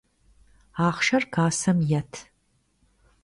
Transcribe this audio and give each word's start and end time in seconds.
Axhşşer 0.85 1.23
kassem 1.33 1.79
yêt! 1.89 2.13